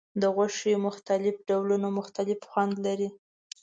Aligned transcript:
د 0.21 0.23
غوښې 0.35 0.73
مختلف 0.87 1.35
ډولونه 1.49 1.87
مختلف 1.99 2.39
خوند 2.49 2.73
لري. 2.85 3.09